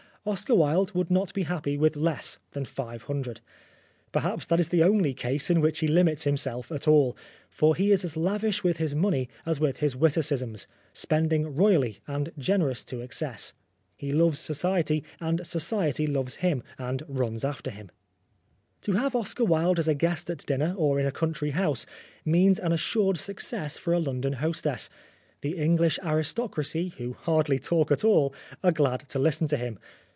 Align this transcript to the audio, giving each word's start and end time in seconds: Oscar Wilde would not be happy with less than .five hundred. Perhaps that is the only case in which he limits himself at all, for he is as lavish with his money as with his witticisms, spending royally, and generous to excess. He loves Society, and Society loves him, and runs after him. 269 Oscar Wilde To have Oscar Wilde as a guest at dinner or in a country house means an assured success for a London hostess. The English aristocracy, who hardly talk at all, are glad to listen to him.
Oscar 0.23 0.53
Wilde 0.53 0.91
would 0.93 1.09
not 1.09 1.33
be 1.33 1.41
happy 1.41 1.79
with 1.79 1.95
less 1.95 2.37
than 2.51 2.63
.five 2.65 3.01
hundred. 3.05 3.41
Perhaps 4.11 4.45
that 4.45 4.59
is 4.59 4.69
the 4.69 4.83
only 4.83 5.15
case 5.15 5.49
in 5.49 5.61
which 5.61 5.79
he 5.79 5.87
limits 5.87 6.25
himself 6.25 6.71
at 6.71 6.87
all, 6.87 7.17
for 7.49 7.75
he 7.75 7.91
is 7.91 8.03
as 8.05 8.15
lavish 8.15 8.63
with 8.63 8.77
his 8.77 8.93
money 8.93 9.29
as 9.47 9.59
with 9.59 9.77
his 9.77 9.95
witticisms, 9.95 10.67
spending 10.93 11.55
royally, 11.55 12.01
and 12.05 12.31
generous 12.37 12.83
to 12.83 13.01
excess. 13.01 13.53
He 13.95 14.11
loves 14.13 14.37
Society, 14.37 15.03
and 15.19 15.41
Society 15.43 16.05
loves 16.05 16.35
him, 16.35 16.61
and 16.77 17.01
runs 17.07 17.43
after 17.43 17.71
him. 17.71 17.89
269 18.81 18.85
Oscar 18.85 18.85
Wilde 18.85 18.85
To 18.85 19.03
have 19.03 19.15
Oscar 19.15 19.45
Wilde 19.45 19.79
as 19.79 19.87
a 19.87 19.95
guest 19.95 20.29
at 20.29 20.45
dinner 20.45 20.75
or 20.77 20.99
in 20.99 21.07
a 21.07 21.11
country 21.11 21.49
house 21.49 21.87
means 22.23 22.59
an 22.59 22.71
assured 22.71 23.17
success 23.17 23.79
for 23.79 23.91
a 23.91 23.97
London 23.97 24.33
hostess. 24.33 24.87
The 25.41 25.57
English 25.57 25.97
aristocracy, 26.03 26.89
who 26.99 27.13
hardly 27.13 27.57
talk 27.57 27.89
at 27.91 28.03
all, 28.05 28.35
are 28.63 28.71
glad 28.71 29.09
to 29.09 29.17
listen 29.17 29.47
to 29.47 29.57
him. 29.57 29.79